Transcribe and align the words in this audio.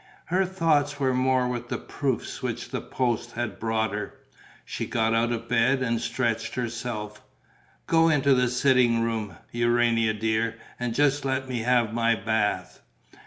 Her 0.33 0.45
thoughts 0.47 0.99
were 0.99 1.13
more 1.13 1.47
with 1.47 1.69
the 1.69 1.77
proofs 1.77 2.41
which 2.41 2.69
the 2.71 2.81
post 2.81 3.33
had 3.33 3.59
brought 3.59 3.93
her. 3.93 4.15
She 4.65 4.87
got 4.87 5.13
out 5.13 5.31
of 5.31 5.47
bed 5.47 5.83
and 5.83 6.01
stretched 6.01 6.55
herself: 6.55 7.21
"Go 7.85 8.09
into 8.09 8.33
the 8.33 8.47
sitting 8.47 9.01
room, 9.03 9.35
Urania 9.51 10.15
dear, 10.15 10.55
and 10.79 10.95
just 10.95 11.23
let 11.23 11.47
me 11.47 11.59
have 11.59 11.93
my 11.93 12.15
bath." 12.15 12.81